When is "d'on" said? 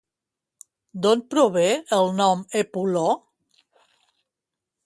1.03-1.21